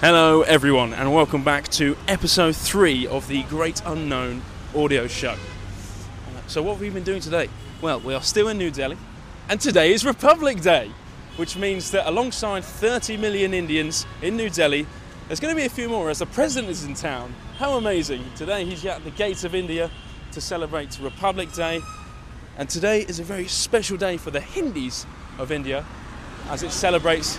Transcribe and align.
Hello, 0.00 0.40
everyone, 0.40 0.94
and 0.94 1.12
welcome 1.12 1.44
back 1.44 1.68
to 1.68 1.94
episode 2.08 2.56
three 2.56 3.06
of 3.06 3.28
the 3.28 3.42
Great 3.42 3.82
Unknown 3.84 4.40
audio 4.74 5.06
show. 5.06 5.32
Uh, 5.32 5.36
So, 6.46 6.62
what 6.62 6.72
have 6.72 6.80
we 6.80 6.88
been 6.88 7.04
doing 7.04 7.20
today? 7.20 7.50
Well, 7.82 8.00
we 8.00 8.14
are 8.14 8.22
still 8.22 8.48
in 8.48 8.56
New 8.56 8.70
Delhi, 8.70 8.96
and 9.50 9.60
today 9.60 9.92
is 9.92 10.02
Republic 10.06 10.62
Day, 10.62 10.90
which 11.36 11.54
means 11.54 11.90
that 11.90 12.08
alongside 12.08 12.64
30 12.64 13.18
million 13.18 13.52
Indians 13.52 14.06
in 14.22 14.38
New 14.38 14.48
Delhi, 14.48 14.86
there's 15.28 15.38
going 15.38 15.54
to 15.54 15.60
be 15.60 15.66
a 15.66 15.68
few 15.68 15.90
more 15.90 16.08
as 16.08 16.20
the 16.20 16.26
president 16.26 16.70
is 16.70 16.82
in 16.84 16.94
town. 16.94 17.34
How 17.58 17.76
amazing! 17.76 18.24
Today 18.36 18.64
he's 18.64 18.86
at 18.86 19.04
the 19.04 19.10
gates 19.10 19.44
of 19.44 19.54
India 19.54 19.90
to 20.32 20.40
celebrate 20.40 20.98
Republic 20.98 21.52
Day, 21.52 21.82
and 22.56 22.70
today 22.70 23.02
is 23.02 23.20
a 23.20 23.22
very 23.22 23.48
special 23.48 23.98
day 23.98 24.16
for 24.16 24.30
the 24.30 24.40
Hindis 24.40 25.04
of 25.38 25.52
India 25.52 25.84
as 26.48 26.62
it 26.62 26.72
celebrates 26.72 27.38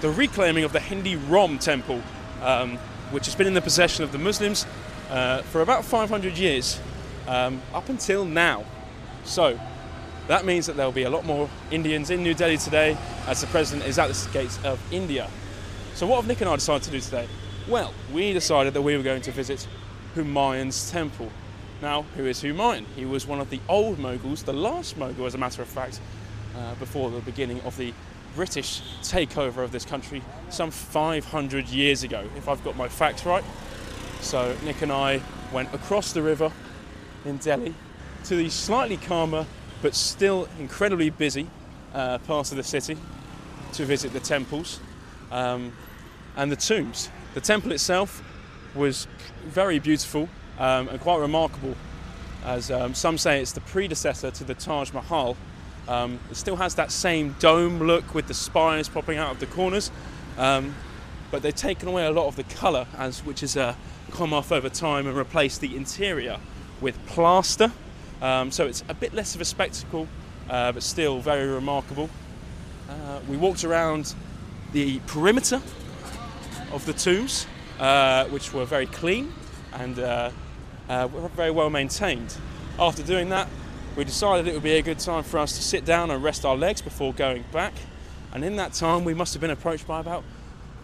the 0.00 0.10
reclaiming 0.10 0.64
of 0.64 0.72
the 0.72 0.80
Hindi 0.80 1.16
Ram 1.16 1.58
temple, 1.58 2.02
um, 2.42 2.76
which 3.10 3.26
has 3.26 3.34
been 3.34 3.46
in 3.46 3.54
the 3.54 3.60
possession 3.60 4.04
of 4.04 4.12
the 4.12 4.18
Muslims 4.18 4.66
uh, 5.10 5.42
for 5.42 5.62
about 5.62 5.84
500 5.84 6.38
years, 6.38 6.80
um, 7.26 7.60
up 7.74 7.88
until 7.88 8.24
now. 8.24 8.64
So 9.24 9.58
that 10.28 10.44
means 10.44 10.66
that 10.66 10.76
there 10.76 10.86
will 10.86 10.92
be 10.92 11.02
a 11.02 11.10
lot 11.10 11.24
more 11.24 11.48
Indians 11.70 12.10
in 12.10 12.22
New 12.22 12.34
Delhi 12.34 12.58
today 12.58 12.96
as 13.26 13.40
the 13.40 13.46
president 13.48 13.88
is 13.88 13.98
at 13.98 14.08
the 14.08 14.30
gates 14.32 14.62
of 14.64 14.80
India. 14.92 15.28
So 15.94 16.06
what 16.06 16.16
have 16.16 16.28
Nick 16.28 16.40
and 16.40 16.50
I 16.50 16.54
decided 16.54 16.84
to 16.84 16.90
do 16.90 17.00
today? 17.00 17.26
Well, 17.68 17.92
we 18.12 18.32
decided 18.32 18.74
that 18.74 18.82
we 18.82 18.96
were 18.96 19.02
going 19.02 19.22
to 19.22 19.32
visit 19.32 19.66
Humayun's 20.14 20.90
temple. 20.90 21.30
Now, 21.82 22.02
who 22.16 22.26
is 22.26 22.42
Humayun? 22.42 22.86
He 22.96 23.04
was 23.04 23.26
one 23.26 23.40
of 23.40 23.50
the 23.50 23.60
old 23.68 23.98
Moguls, 23.98 24.42
the 24.42 24.52
last 24.52 24.96
Mogul, 24.96 25.26
as 25.26 25.34
a 25.34 25.38
matter 25.38 25.62
of 25.62 25.68
fact, 25.68 26.00
uh, 26.56 26.74
before 26.76 27.10
the 27.10 27.20
beginning 27.20 27.60
of 27.62 27.76
the 27.76 27.92
British 28.34 28.82
takeover 29.02 29.58
of 29.58 29.72
this 29.72 29.84
country 29.84 30.22
some 30.50 30.70
500 30.70 31.68
years 31.68 32.02
ago, 32.02 32.24
if 32.36 32.48
I've 32.48 32.62
got 32.64 32.76
my 32.76 32.88
facts 32.88 33.24
right. 33.26 33.44
So 34.20 34.56
Nick 34.64 34.82
and 34.82 34.92
I 34.92 35.20
went 35.52 35.72
across 35.74 36.12
the 36.12 36.22
river 36.22 36.52
in 37.24 37.38
Delhi 37.38 37.74
to 38.24 38.36
the 38.36 38.48
slightly 38.50 38.96
calmer 38.96 39.46
but 39.80 39.94
still 39.94 40.48
incredibly 40.58 41.10
busy 41.10 41.48
uh, 41.94 42.18
part 42.18 42.50
of 42.50 42.56
the 42.56 42.62
city 42.62 42.96
to 43.72 43.84
visit 43.84 44.12
the 44.12 44.20
temples 44.20 44.80
um, 45.30 45.72
and 46.36 46.50
the 46.50 46.56
tombs. 46.56 47.10
The 47.34 47.40
temple 47.40 47.72
itself 47.72 48.22
was 48.74 49.06
very 49.46 49.78
beautiful 49.78 50.28
um, 50.58 50.88
and 50.88 51.00
quite 51.00 51.20
remarkable, 51.20 51.76
as 52.44 52.70
um, 52.70 52.94
some 52.94 53.18
say 53.18 53.40
it's 53.40 53.52
the 53.52 53.60
predecessor 53.60 54.30
to 54.30 54.44
the 54.44 54.54
Taj 54.54 54.92
Mahal. 54.92 55.36
Um, 55.88 56.20
it 56.30 56.36
still 56.36 56.56
has 56.56 56.74
that 56.74 56.92
same 56.92 57.34
dome 57.40 57.78
look 57.82 58.14
with 58.14 58.28
the 58.28 58.34
spires 58.34 58.88
popping 58.88 59.16
out 59.16 59.32
of 59.32 59.40
the 59.40 59.46
corners, 59.46 59.90
um, 60.36 60.74
but 61.30 61.42
they've 61.42 61.54
taken 61.54 61.88
away 61.88 62.04
a 62.04 62.10
lot 62.10 62.26
of 62.26 62.36
the 62.36 62.44
colour, 62.44 62.86
as 62.96 63.24
which 63.24 63.40
has 63.40 63.56
uh, 63.56 63.74
come 64.10 64.34
off 64.34 64.52
over 64.52 64.68
time, 64.68 65.06
and 65.06 65.16
replaced 65.16 65.62
the 65.62 65.74
interior 65.74 66.38
with 66.82 67.04
plaster. 67.06 67.72
Um, 68.20 68.50
so 68.50 68.66
it's 68.66 68.84
a 68.88 68.94
bit 68.94 69.14
less 69.14 69.34
of 69.34 69.40
a 69.40 69.46
spectacle, 69.46 70.06
uh, 70.50 70.72
but 70.72 70.82
still 70.82 71.20
very 71.20 71.46
remarkable. 71.46 72.10
Uh, 72.88 73.20
we 73.26 73.36
walked 73.36 73.64
around 73.64 74.14
the 74.72 75.00
perimeter 75.06 75.62
of 76.70 76.84
the 76.84 76.92
tombs, 76.92 77.46
uh, 77.78 78.26
which 78.26 78.52
were 78.52 78.64
very 78.64 78.86
clean 78.86 79.32
and 79.72 79.98
uh, 79.98 80.30
uh, 80.88 81.06
very 81.28 81.50
well 81.50 81.70
maintained. 81.70 82.36
After 82.78 83.02
doing 83.02 83.30
that, 83.30 83.48
we 83.98 84.04
decided 84.04 84.46
it 84.46 84.54
would 84.54 84.62
be 84.62 84.76
a 84.76 84.82
good 84.82 85.00
time 85.00 85.24
for 85.24 85.38
us 85.38 85.56
to 85.56 85.60
sit 85.60 85.84
down 85.84 86.12
and 86.12 86.22
rest 86.22 86.44
our 86.44 86.56
legs 86.56 86.80
before 86.80 87.12
going 87.12 87.44
back. 87.50 87.72
And 88.32 88.44
in 88.44 88.54
that 88.54 88.72
time, 88.72 89.02
we 89.02 89.12
must 89.12 89.34
have 89.34 89.40
been 89.40 89.50
approached 89.50 89.88
by 89.88 89.98
about 89.98 90.22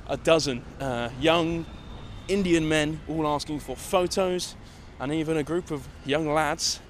a 0.09 0.17
dozen 0.17 0.65
uh, 0.81 1.11
young 1.20 1.65
Indian 2.27 2.69
men, 2.69 2.98
all 3.07 3.25
asking 3.29 3.61
for 3.61 3.77
photos, 3.77 4.57
and 4.98 5.12
even 5.12 5.37
a 5.37 5.45
group 5.45 5.70
of 5.70 5.87
young 6.05 6.29
lads 6.29 6.81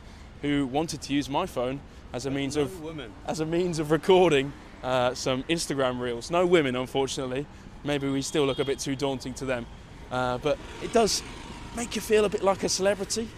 who 0.40 0.66
wanted 0.66 1.02
to 1.02 1.12
use 1.12 1.28
my 1.28 1.44
phone 1.44 1.78
as 2.14 2.24
a 2.24 2.30
means 2.30 2.56
of 2.56 2.72
as 3.26 3.40
a 3.40 3.46
means 3.46 3.78
of 3.78 3.90
recording 3.90 4.50
uh, 4.82 5.12
some 5.12 5.42
Instagram 5.42 6.00
reels. 6.00 6.30
No 6.30 6.46
women, 6.46 6.74
unfortunately. 6.74 7.44
Maybe 7.84 8.08
we 8.08 8.22
still 8.22 8.46
look 8.46 8.58
a 8.60 8.64
bit 8.64 8.78
too 8.78 8.96
daunting 8.96 9.34
to 9.34 9.44
them. 9.44 9.66
Uh, 10.10 10.38
but 10.38 10.56
it 10.82 10.90
does 10.90 11.22
make 11.76 11.94
you 11.94 12.00
feel 12.00 12.24
a 12.24 12.30
bit 12.30 12.42
like 12.42 12.62
a 12.62 12.68
celebrity 12.70 13.28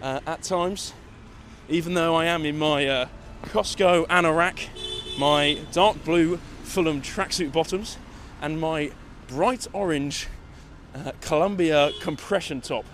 uh, 0.00 0.20
at 0.26 0.42
times. 0.42 0.94
Even 1.68 1.94
though 1.94 2.14
I 2.14 2.26
am 2.26 2.44
in 2.44 2.58
my 2.58 2.86
uh, 2.86 3.08
Costco 3.44 4.06
anorak, 4.08 4.68
my 5.18 5.58
dark 5.72 6.04
blue 6.04 6.38
Fulham 6.62 7.00
tracksuit 7.00 7.52
bottoms, 7.52 7.96
and 8.42 8.60
my 8.60 8.90
bright 9.28 9.66
orange 9.72 10.28
uh, 10.94 11.12
Columbia 11.20 11.90
compression 12.00 12.60
top. 12.60 12.84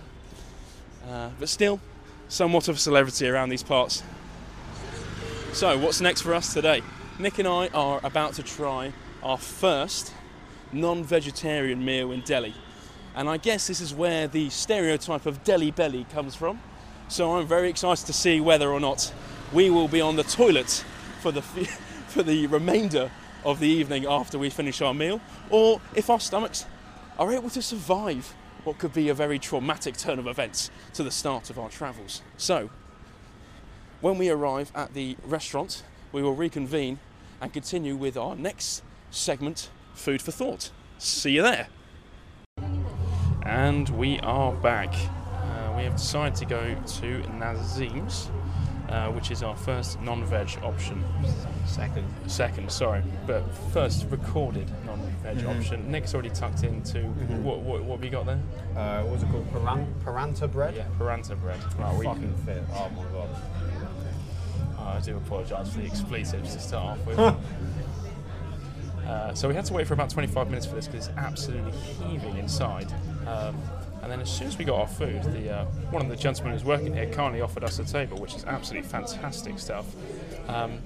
Uh, 1.07 1.29
but 1.39 1.49
still, 1.49 1.79
somewhat 2.29 2.67
of 2.67 2.77
a 2.77 2.79
celebrity 2.79 3.27
around 3.27 3.49
these 3.49 3.63
parts. 3.63 4.03
So, 5.51 5.77
what's 5.77 5.99
next 5.99 6.21
for 6.21 6.33
us 6.33 6.53
today? 6.53 6.81
Nick 7.19 7.39
and 7.39 7.47
I 7.47 7.67
are 7.69 7.99
about 8.03 8.33
to 8.35 8.43
try 8.43 8.93
our 9.21 9.37
first 9.37 10.13
non 10.71 11.03
vegetarian 11.03 11.83
meal 11.83 12.11
in 12.11 12.21
Delhi. 12.21 12.55
And 13.15 13.27
I 13.27 13.35
guess 13.35 13.67
this 13.67 13.81
is 13.81 13.93
where 13.93 14.27
the 14.27 14.49
stereotype 14.49 15.25
of 15.25 15.43
Delhi 15.43 15.71
belly 15.71 16.05
comes 16.13 16.35
from. 16.35 16.61
So, 17.11 17.35
I'm 17.35 17.45
very 17.45 17.69
excited 17.69 18.05
to 18.05 18.13
see 18.13 18.39
whether 18.39 18.71
or 18.71 18.79
not 18.79 19.13
we 19.51 19.69
will 19.69 19.89
be 19.89 19.99
on 19.99 20.15
the 20.15 20.23
toilet 20.23 20.85
for 21.19 21.33
the, 21.33 21.41
for 22.07 22.23
the 22.23 22.47
remainder 22.47 23.11
of 23.43 23.59
the 23.59 23.67
evening 23.67 24.05
after 24.05 24.39
we 24.39 24.49
finish 24.49 24.81
our 24.81 24.93
meal, 24.93 25.19
or 25.49 25.81
if 25.93 26.09
our 26.09 26.21
stomachs 26.21 26.65
are 27.19 27.33
able 27.33 27.49
to 27.49 27.61
survive 27.61 28.33
what 28.63 28.77
could 28.77 28.93
be 28.93 29.09
a 29.09 29.13
very 29.13 29.39
traumatic 29.39 29.97
turn 29.97 30.19
of 30.19 30.27
events 30.27 30.71
to 30.93 31.03
the 31.03 31.11
start 31.11 31.49
of 31.49 31.59
our 31.59 31.67
travels. 31.67 32.21
So, 32.37 32.69
when 33.99 34.17
we 34.17 34.29
arrive 34.29 34.71
at 34.73 34.93
the 34.93 35.17
restaurant, 35.25 35.83
we 36.13 36.23
will 36.23 36.35
reconvene 36.35 36.97
and 37.41 37.51
continue 37.51 37.97
with 37.97 38.15
our 38.15 38.37
next 38.37 38.83
segment, 39.09 39.69
Food 39.95 40.21
for 40.21 40.31
Thought. 40.31 40.71
See 40.97 41.31
you 41.31 41.41
there. 41.41 41.67
And 43.43 43.89
we 43.89 44.17
are 44.21 44.53
back. 44.53 44.95
We 45.81 45.85
have 45.85 45.95
decided 45.95 46.35
to 46.35 46.45
go 46.45 46.75
to 46.75 47.21
Nizam's, 47.39 48.29
uh, 48.87 49.07
which 49.07 49.31
is 49.31 49.41
our 49.41 49.55
first 49.55 49.99
non 49.99 50.23
veg 50.25 50.59
option. 50.61 51.03
Second. 51.65 52.05
Second, 52.27 52.71
sorry, 52.71 53.01
but 53.25 53.41
first 53.73 54.05
recorded 54.11 54.69
non 54.85 54.99
veg 55.23 55.37
Mm-hmm. 55.37 55.49
option. 55.49 55.89
Nick's 55.91 56.13
already 56.13 56.29
tucked 56.29 56.63
into 56.63 56.99
what, 57.41 57.61
what, 57.61 57.81
what 57.83 57.95
have 57.95 58.03
you 58.05 58.11
got 58.11 58.27
there? 58.27 58.39
Uh, 58.77 59.01
what 59.01 59.13
was 59.13 59.23
it 59.23 59.29
called? 59.31 59.51
Paran- 59.51 59.91
Paranta 60.05 60.51
bread? 60.51 60.75
Yeah, 60.75 60.85
Paranta 60.99 61.35
bread. 61.41 61.59
Well, 61.79 61.97
we, 61.97 62.05
Fucking 62.05 62.35
fit. 62.45 62.61
Oh 62.75 62.91
my 62.95 63.03
god. 63.05 63.29
I 64.97 64.99
do 64.99 65.17
apologise 65.17 65.71
for 65.73 65.79
the 65.79 65.85
expletives 65.87 66.53
to 66.53 66.59
start 66.61 66.99
off 66.99 67.05
with. 67.07 67.17
uh, 69.07 69.33
so 69.33 69.47
we 69.47 69.55
had 69.55 69.65
to 69.65 69.73
wait 69.73 69.87
for 69.87 69.95
about 69.95 70.11
25 70.11 70.47
minutes 70.47 70.67
for 70.67 70.75
this 70.75 70.85
because 70.87 71.07
it's 71.07 71.17
absolutely 71.17 71.71
heaving 71.71 72.37
inside. 72.37 72.93
Um, 73.25 73.57
and 74.01 74.11
then 74.11 74.19
as 74.19 74.29
soon 74.29 74.47
as 74.47 74.57
we 74.57 74.65
got 74.65 74.79
our 74.79 74.87
food, 74.87 75.23
the 75.23 75.51
uh, 75.51 75.65
one 75.91 76.01
of 76.01 76.09
the 76.09 76.15
gentlemen 76.15 76.53
who's 76.53 76.65
working 76.65 76.93
here 76.93 77.07
kindly 77.07 77.41
offered 77.41 77.63
us 77.63 77.79
a 77.79 77.85
table, 77.85 78.17
which 78.19 78.35
is 78.35 78.45
absolutely 78.45 78.87
fantastic 78.87 79.59
stuff. 79.59 79.85
Um, 80.47 80.79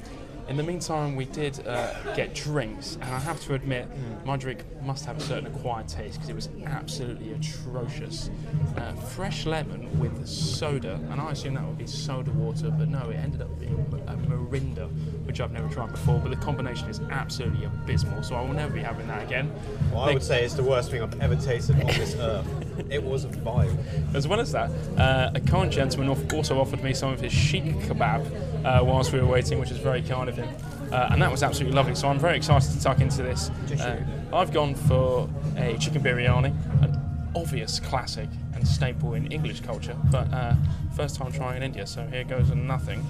in 0.48 0.58
the 0.58 0.64
meantime, 0.64 1.16
we 1.16 1.26
did 1.26 1.66
uh, 1.66 1.94
get 2.14 2.36
drinks, 2.36 3.00
and 3.02 3.06
I 3.06 3.18
have 3.18 3.42
to 3.46 3.56
admit, 3.56 3.88
my 4.26 4.38
drink 4.38 4.64
must 4.84 5.04
have 5.06 5.18
a 5.18 5.22
certain 5.22 5.48
acquired 5.48 5.88
taste 5.88 6.16
because 6.16 6.30
it 6.30 6.36
was 6.36 6.50
absolutely 6.66 7.34
atrocious. 7.34 8.30
Uh, 8.78 8.94
fresh 8.94 9.48
lemon 9.48 9.98
with 9.98 10.28
soda, 10.28 11.00
and 11.10 11.20
I 11.20 11.32
assume 11.32 11.56
that 11.56 11.66
would 11.66 11.80
be 11.80 11.88
soda 11.88 12.30
water, 12.32 12.70
but 12.70 12.90
no, 12.90 13.10
it 13.10 13.16
ended 13.16 13.42
up 13.42 13.60
being 13.60 13.74
a 14.08 14.14
Mirinda, 14.16 14.88
which 15.26 15.42
I've 15.42 15.52
never 15.52 15.68
tried 15.68 15.92
before. 15.92 16.20
But 16.20 16.30
the 16.30 16.38
combination 16.38 16.90
is 16.90 17.00
absolutely 17.10 17.66
abysmal, 17.66 18.22
so 18.22 18.36
I 18.36 18.42
will 18.42 18.54
never 18.54 18.74
be 18.74 18.82
having 18.82 19.08
that 19.08 19.24
again. 19.24 19.52
Well, 19.92 20.04
I 20.04 20.14
would 20.14 20.24
say 20.24 20.44
it's 20.44 20.54
the 20.54 20.64
worst 20.64 20.92
thing 20.92 21.02
I've 21.02 21.20
ever 21.22 21.36
tasted 21.36 21.80
on 21.82 21.88
this 21.88 22.16
earth. 22.20 22.46
It 22.90 23.04
was 23.04 23.24
a 23.26 23.30
vile. 23.30 23.78
As 24.14 24.28
well 24.28 24.40
as 24.40 24.52
that, 24.52 24.70
uh, 24.98 25.32
a 25.34 25.40
kind 25.40 25.72
gentleman 25.72 26.10
also 26.34 26.60
offered 26.60 26.84
me 26.84 26.94
some 26.94 27.12
of 27.12 27.20
his 27.20 27.34
seekh 27.34 27.74
kebab 27.84 28.66
uh, 28.66 28.84
whilst 28.84 29.12
we 29.12 29.20
were 29.20 29.28
waiting, 29.28 29.60
which 29.60 29.70
was 29.70 29.80
very 29.80 30.02
kind 30.02 30.30
of 30.30 30.36
him. 30.36 30.50
Uh, 30.92 31.10
and 31.12 31.22
that 31.22 31.32
was 31.32 31.44
absolutely 31.44 31.76
lovely. 31.76 31.96
So 31.96 32.08
I'm 32.08 32.20
very 32.20 32.38
excited 32.38 32.72
to 32.72 32.82
tuck 32.82 33.02
into 33.02 33.24
this. 33.24 33.50
Uh, 33.80 34.02
I've 34.34 34.54
gone 34.54 34.76
for 34.76 35.30
a 35.58 35.78
chicken 35.78 36.02
biryani, 36.02 36.54
an 36.84 37.32
obvious 37.36 37.80
classic 37.80 38.30
and 38.54 38.68
staple 38.68 39.14
in 39.14 39.32
English 39.32 39.62
culture, 39.62 39.98
but 40.12 40.32
uh, 40.34 40.54
first 40.96 41.16
time 41.16 41.32
trying 41.32 41.58
in 41.58 41.64
India. 41.64 41.86
So 41.86 42.06
here 42.08 42.24
goes 42.24 42.50
nothing. 42.52 43.06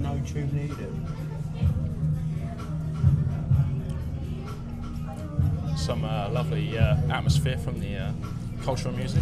No 0.00 0.20
tube 0.26 0.52
needed. 0.52 0.92
some 5.82 6.04
uh, 6.04 6.28
lovely 6.30 6.78
uh, 6.78 6.96
atmosphere 7.10 7.58
from 7.58 7.80
the 7.80 7.96
uh, 7.96 8.12
cultural 8.62 8.94
music. 8.94 9.20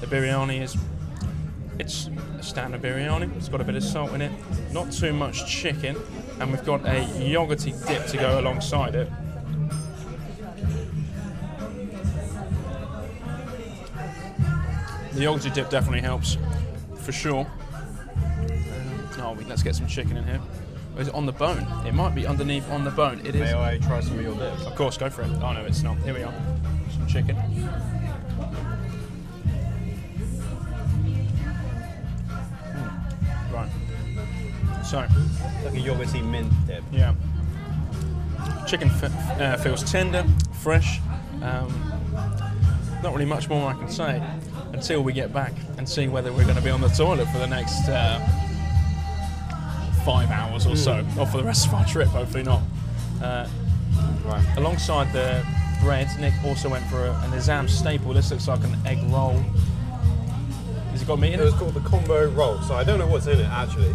The 0.00 0.06
biryani 0.06 0.62
is 0.62 0.74
it's 1.78 2.08
a 2.38 2.42
standard 2.42 2.80
biryani. 2.80 3.36
It's 3.36 3.50
got 3.50 3.60
a 3.60 3.64
bit 3.64 3.74
of 3.74 3.84
salt 3.84 4.12
in 4.12 4.22
it, 4.22 4.32
not 4.72 4.90
too 4.92 5.12
much 5.12 5.46
chicken, 5.46 5.98
and 6.40 6.50
we've 6.50 6.64
got 6.64 6.80
a 6.86 7.04
yogurty 7.18 7.86
dip 7.86 8.06
to 8.06 8.16
go 8.16 8.40
alongside 8.40 8.94
it. 8.94 9.10
The 15.12 15.20
yogurty 15.20 15.52
dip 15.52 15.68
definitely 15.68 16.00
helps, 16.00 16.38
for 16.96 17.12
sure. 17.12 17.46
Um, 19.18 19.38
oh, 19.38 19.38
let's 19.46 19.62
get 19.62 19.74
some 19.74 19.86
chicken 19.86 20.16
in 20.16 20.24
here. 20.24 20.39
Or 21.00 21.02
is 21.02 21.08
it 21.08 21.14
on 21.14 21.24
the 21.24 21.32
bone? 21.32 21.66
It 21.86 21.94
might 21.94 22.14
be 22.14 22.26
underneath 22.26 22.70
on 22.70 22.84
the 22.84 22.90
bone. 22.90 23.20
It 23.24 23.34
is. 23.34 23.40
May 23.40 23.54
I 23.54 23.78
try 23.78 24.00
some 24.00 24.18
of 24.18 24.22
your? 24.22 24.34
Of 24.34 24.74
course, 24.76 24.98
go 24.98 25.08
for 25.08 25.22
it. 25.22 25.30
Oh 25.40 25.52
no, 25.54 25.64
it's 25.64 25.82
not. 25.82 25.96
Here 26.00 26.12
we 26.12 26.22
are. 26.22 26.34
Some 26.92 27.06
chicken. 27.06 27.36
Mm. 32.74 33.50
Right. 33.50 33.70
So, 34.84 35.00
It's 35.00 35.64
like 35.64 35.74
a 35.74 35.78
yogurty 35.78 36.22
mint 36.22 36.52
dip. 36.66 36.84
yeah. 36.92 37.14
Chicken 38.66 38.88
f- 38.90 39.40
uh, 39.40 39.56
feels 39.56 39.90
tender, 39.90 40.24
fresh. 40.52 41.00
Um, 41.42 41.72
not 43.02 43.14
really 43.14 43.24
much 43.24 43.48
more 43.48 43.70
I 43.70 43.72
can 43.72 43.88
say 43.88 44.22
until 44.74 45.02
we 45.02 45.14
get 45.14 45.32
back 45.32 45.54
and 45.78 45.88
see 45.88 46.08
whether 46.08 46.30
we're 46.30 46.44
going 46.44 46.56
to 46.56 46.62
be 46.62 46.68
on 46.68 46.82
the 46.82 46.88
toilet 46.88 47.26
for 47.28 47.38
the 47.38 47.46
next 47.46 47.88
uh, 47.88 48.18
five 50.04 50.30
hours 50.30 50.66
or 50.66 50.76
so, 50.76 51.04
or 51.18 51.26
for 51.26 51.38
the 51.38 51.44
rest 51.44 51.66
of 51.66 51.74
our 51.74 51.84
trip. 51.84 52.08
Hopefully 52.08 52.42
not. 52.44 52.62
Uh, 53.22 53.46
Right. 54.24 54.44
Alongside 54.58 55.12
the 55.12 55.44
bread, 55.82 56.06
Nick 56.20 56.34
also 56.44 56.68
went 56.68 56.84
for 56.86 57.04
a, 57.06 57.10
an 57.24 57.30
Azam 57.32 57.68
staple. 57.68 58.12
This 58.12 58.30
looks 58.30 58.46
like 58.46 58.62
an 58.62 58.76
egg 58.86 58.98
roll. 59.10 59.32
Has 60.92 61.02
it 61.02 61.08
got 61.08 61.18
meat 61.18 61.32
in 61.32 61.40
It 61.40 61.42
it? 61.42 61.46
was 61.46 61.54
called 61.54 61.74
the 61.74 61.80
combo 61.80 62.28
roll, 62.30 62.60
so 62.62 62.74
I 62.74 62.84
don't 62.84 62.98
know 63.00 63.06
what's 63.08 63.26
in 63.26 63.40
it 63.40 63.46
actually. 63.46 63.92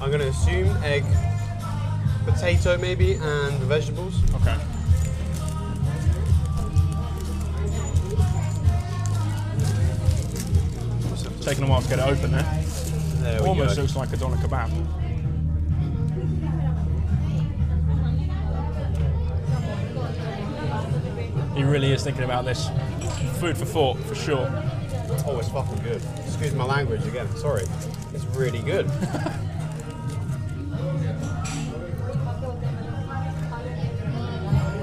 I'm 0.00 0.10
gonna 0.12 0.26
assume 0.26 0.76
egg, 0.84 1.04
potato 2.24 2.78
maybe, 2.78 3.14
and 3.14 3.54
vegetables. 3.64 4.14
Okay. 4.36 4.56
Taking 11.40 11.64
a 11.64 11.66
while 11.66 11.82
to 11.82 11.88
get 11.88 11.98
it 11.98 12.06
open 12.06 12.32
there. 12.32 12.42
There 13.22 13.42
we 13.42 13.48
Almost 13.48 13.76
go. 13.76 13.82
looks 13.82 13.96
like 13.96 14.12
a 14.12 14.16
doner 14.16 14.36
kebab. 14.36 14.70
He 21.54 21.62
really 21.62 21.92
is 21.92 22.02
thinking 22.02 22.24
about 22.24 22.44
this. 22.44 22.68
Food 23.38 23.56
for 23.56 23.64
thought, 23.64 23.98
for 24.00 24.14
sure. 24.14 24.48
Oh, 25.26 25.38
it's 25.38 25.48
fucking 25.48 25.82
good. 25.84 26.02
Excuse 26.26 26.52
my 26.54 26.64
language 26.64 27.06
again. 27.06 27.28
Sorry. 27.36 27.64
It's 28.12 28.24
really 28.36 28.58
good. 28.60 28.86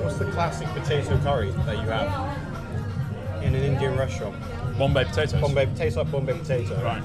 What's 0.01 0.17
the 0.17 0.31
classic 0.31 0.67
potato 0.69 1.17
curry 1.19 1.51
that 1.51 1.75
you 1.75 1.89
have 1.89 3.43
in 3.43 3.53
an 3.53 3.63
Indian 3.63 3.97
restaurant? 3.97 4.35
Bombay 4.77 5.03
potatoes. 5.05 5.41
Bombay 5.41 5.65
tastes 5.75 5.97
like 5.97 6.09
Bombay 6.09 6.37
potato. 6.39 6.81
Right. 6.83 7.03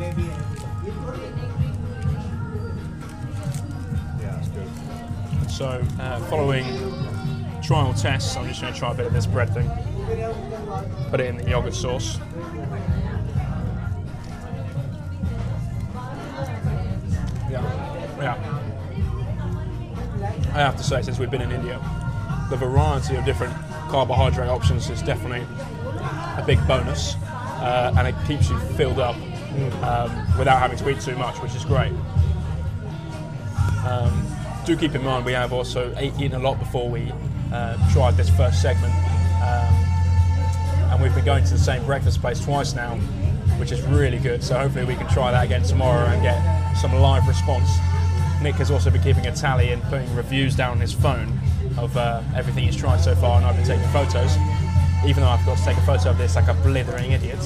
Yeah, 4.20 4.36
that's 4.36 4.48
good. 4.48 4.70
So, 5.50 5.82
uh, 6.00 6.20
following 6.30 6.64
trial 7.66 7.92
tests, 7.94 8.36
I'm 8.36 8.46
just 8.46 8.60
going 8.60 8.72
to 8.72 8.78
try 8.78 8.92
a 8.92 8.94
bit 8.94 9.06
of 9.06 9.12
this 9.12 9.26
bread 9.26 9.52
thing. 9.52 9.68
Put 11.10 11.18
it 11.18 11.26
in 11.26 11.36
the 11.36 11.50
yogurt 11.50 11.74
sauce. 11.74 12.18
Yeah. 17.50 17.62
Yeah. 18.20 18.36
I 20.54 20.58
have 20.58 20.76
to 20.76 20.84
say, 20.84 21.02
since 21.02 21.18
we've 21.18 21.30
been 21.30 21.42
in 21.42 21.50
India, 21.50 21.80
the 22.50 22.56
variety 22.56 23.16
of 23.16 23.24
different 23.24 23.52
carbohydrate 23.88 24.48
options 24.48 24.88
is 24.88 25.02
definitely 25.02 25.44
a 26.38 26.44
big 26.46 26.64
bonus, 26.68 27.16
uh, 27.16 27.92
and 27.98 28.06
it 28.06 28.14
keeps 28.28 28.48
you 28.48 28.58
filled 28.76 29.00
up 29.00 29.16
um, 29.82 30.38
without 30.38 30.60
having 30.60 30.78
to 30.78 30.88
eat 30.88 31.00
too 31.00 31.16
much, 31.16 31.42
which 31.42 31.54
is 31.56 31.64
great. 31.64 31.92
Um, 33.84 34.35
do 34.66 34.76
keep 34.76 34.96
in 34.96 35.04
mind 35.04 35.24
we 35.24 35.32
have 35.32 35.52
also 35.52 35.94
eaten 36.00 36.34
a 36.34 36.38
lot 36.40 36.58
before 36.58 36.88
we 36.88 37.12
uh, 37.52 37.92
tried 37.92 38.16
this 38.16 38.28
first 38.28 38.60
segment, 38.60 38.92
um, 39.40 39.72
and 40.90 41.00
we've 41.00 41.14
been 41.14 41.24
going 41.24 41.44
to 41.44 41.52
the 41.52 41.58
same 41.58 41.84
breakfast 41.86 42.20
place 42.20 42.40
twice 42.44 42.74
now, 42.74 42.96
which 43.60 43.70
is 43.70 43.80
really 43.82 44.18
good. 44.18 44.42
So 44.42 44.58
hopefully 44.58 44.84
we 44.84 44.96
can 44.96 45.06
try 45.08 45.30
that 45.30 45.44
again 45.44 45.62
tomorrow 45.62 46.06
and 46.06 46.20
get 46.20 46.36
some 46.76 46.92
live 46.96 47.28
response. 47.28 47.68
Nick 48.42 48.56
has 48.56 48.72
also 48.72 48.90
been 48.90 49.02
keeping 49.02 49.28
a 49.28 49.34
tally 49.34 49.70
and 49.70 49.80
putting 49.84 50.12
reviews 50.16 50.56
down 50.56 50.72
on 50.72 50.80
his 50.80 50.92
phone 50.92 51.38
of 51.78 51.96
uh, 51.96 52.20
everything 52.34 52.64
he's 52.64 52.76
tried 52.76 52.98
so 52.98 53.14
far, 53.14 53.36
and 53.36 53.46
I've 53.46 53.56
been 53.56 53.66
taking 53.66 53.88
photos. 53.90 54.36
Even 55.06 55.22
though 55.22 55.28
I've 55.28 55.46
got 55.46 55.58
to 55.58 55.64
take 55.64 55.76
a 55.76 55.82
photo 55.82 56.10
of 56.10 56.18
this 56.18 56.34
like 56.34 56.48
a 56.48 56.54
blithering 56.54 57.12
idiot, 57.12 57.38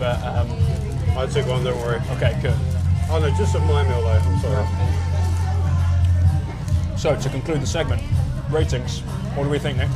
but 0.00 0.20
um, 0.24 0.50
I 1.16 1.26
took 1.26 1.46
one, 1.46 1.62
don't 1.62 1.78
worry. 1.78 2.00
okay, 2.16 2.36
good. 2.42 2.56
Oh 3.10 3.20
no, 3.20 3.30
just 3.38 3.54
a 3.54 3.60
my 3.60 3.84
meal 3.84 4.00
though. 4.00 4.08
I'm 4.08 4.40
sorry. 4.40 5.13
So 7.04 7.14
to 7.14 7.28
conclude 7.28 7.60
the 7.60 7.66
segment, 7.66 8.00
ratings. 8.48 9.00
What 9.34 9.44
do 9.44 9.50
we 9.50 9.58
think, 9.58 9.76
Nick? 9.76 9.90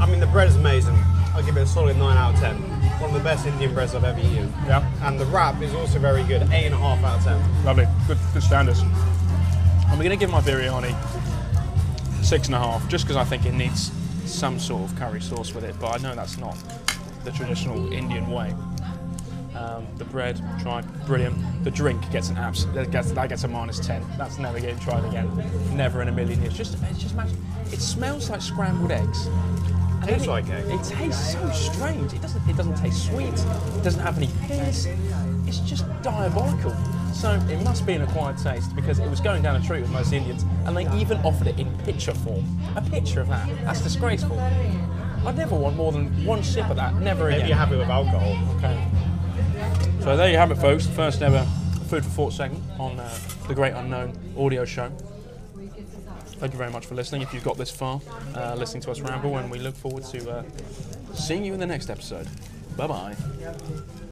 I 0.00 0.08
mean, 0.10 0.18
the 0.18 0.26
bread 0.26 0.48
is 0.48 0.56
amazing. 0.56 0.96
I'll 1.36 1.44
give 1.44 1.56
it 1.56 1.60
a 1.60 1.66
solid 1.68 1.96
9 1.96 2.16
out 2.16 2.34
of 2.34 2.40
10. 2.40 2.56
One 3.00 3.10
of 3.10 3.14
the 3.14 3.22
best 3.22 3.46
Indian 3.46 3.72
breads 3.72 3.94
I've 3.94 4.02
ever 4.02 4.18
eaten. 4.18 4.52
Yeah. 4.66 4.84
And 5.02 5.20
the 5.20 5.26
wrap 5.26 5.62
is 5.62 5.72
also 5.72 6.00
very 6.00 6.24
good. 6.24 6.42
8.5 6.42 7.04
out 7.04 7.18
of 7.18 7.24
10. 7.24 7.64
Lovely, 7.64 7.86
good, 8.08 8.18
good 8.32 8.42
standards. 8.42 8.82
I'm 9.86 9.98
going 9.98 10.10
to 10.10 10.16
give 10.16 10.30
my 10.30 10.40
biryani 10.40 10.96
six 12.24 12.48
and 12.48 12.56
a 12.56 12.58
half, 12.58 12.88
just 12.88 13.04
because 13.04 13.16
I 13.16 13.22
think 13.22 13.46
it 13.46 13.54
needs 13.54 13.92
some 14.24 14.58
sort 14.58 14.90
of 14.90 14.98
curry 14.98 15.20
sauce 15.20 15.54
with 15.54 15.62
it. 15.62 15.76
But 15.78 15.94
I 15.94 16.02
know 16.02 16.16
that's 16.16 16.38
not 16.38 16.56
the 17.22 17.30
traditional 17.30 17.92
Indian 17.92 18.28
way. 18.32 18.52
Um, 19.62 19.86
the 19.96 20.04
bread, 20.04 20.40
tried, 20.60 20.84
brilliant. 21.06 21.36
The 21.62 21.70
drink 21.70 22.10
gets 22.10 22.30
an 22.30 22.36
abs. 22.36 22.66
That 22.72 22.90
gets, 22.90 23.12
that 23.12 23.28
gets 23.28 23.44
a 23.44 23.48
minus 23.48 23.78
ten. 23.78 24.04
That's 24.18 24.38
never 24.38 24.58
getting 24.58 24.78
tried 24.80 25.04
again. 25.04 25.30
Never 25.76 26.02
in 26.02 26.08
a 26.08 26.12
million 26.12 26.40
years. 26.42 26.56
Just, 26.56 26.76
it's 26.82 26.98
just 26.98 27.14
magic. 27.14 27.36
It 27.70 27.80
smells 27.80 28.28
like 28.28 28.42
scrambled 28.42 28.90
eggs. 28.90 29.26
And 29.26 30.04
Tastes 30.04 30.26
it, 30.26 30.30
like 30.30 30.48
egg. 30.48 30.64
It 30.66 30.82
tastes 30.82 31.32
so 31.32 31.48
strange. 31.50 32.12
It 32.12 32.20
doesn't. 32.20 32.48
It 32.48 32.56
doesn't 32.56 32.76
taste 32.76 33.06
sweet. 33.06 33.28
It 33.28 33.84
doesn't 33.84 34.00
have 34.02 34.16
any 34.16 34.28
pears. 34.48 34.86
It's 35.46 35.60
just 35.60 35.84
diabolical. 36.02 36.74
So 37.12 37.30
it 37.48 37.62
must 37.62 37.86
be 37.86 37.92
an 37.92 38.02
acquired 38.02 38.38
taste 38.38 38.74
because 38.74 38.98
it 38.98 39.08
was 39.08 39.20
going 39.20 39.42
down 39.42 39.54
a 39.54 39.64
treat 39.64 39.82
with 39.82 39.90
most 39.90 40.12
Indians, 40.12 40.44
and 40.66 40.76
they 40.76 40.92
even 40.98 41.18
offered 41.18 41.46
it 41.46 41.60
in 41.60 41.70
picture 41.78 42.14
form. 42.14 42.44
A 42.74 42.82
picture 42.82 43.20
of 43.20 43.28
that. 43.28 43.48
That's 43.62 43.80
disgraceful. 43.80 44.40
I'd 45.24 45.36
never 45.36 45.54
want 45.54 45.76
more 45.76 45.92
than 45.92 46.26
one 46.26 46.42
sip 46.42 46.68
of 46.68 46.76
that. 46.76 46.96
Never 46.96 47.28
again. 47.28 47.38
Maybe 47.38 47.48
you're 47.50 47.58
happy 47.58 47.76
with 47.76 47.88
alcohol. 47.88 48.36
Okay. 48.56 48.88
So 50.02 50.16
there 50.16 50.28
you 50.28 50.36
have 50.36 50.50
it, 50.50 50.56
folks. 50.56 50.84
The 50.84 50.92
first 50.94 51.22
ever 51.22 51.46
food 51.88 52.02
for 52.04 52.10
thought 52.10 52.32
segment 52.32 52.64
on 52.80 52.98
uh, 52.98 53.18
the 53.46 53.54
Great 53.54 53.72
Unknown 53.72 54.12
audio 54.36 54.64
show. 54.64 54.90
Thank 56.40 56.52
you 56.52 56.58
very 56.58 56.72
much 56.72 56.86
for 56.86 56.96
listening. 56.96 57.22
If 57.22 57.32
you've 57.32 57.44
got 57.44 57.56
this 57.56 57.70
far, 57.70 58.00
uh, 58.34 58.56
listening 58.56 58.82
to 58.82 58.90
us 58.90 59.00
ramble, 59.00 59.36
and 59.36 59.48
we 59.48 59.60
look 59.60 59.76
forward 59.76 60.04
to 60.06 60.28
uh, 60.28 60.42
seeing 61.14 61.44
you 61.44 61.54
in 61.54 61.60
the 61.60 61.66
next 61.66 61.88
episode. 61.88 62.26
Bye 62.76 62.88
bye. 62.88 63.16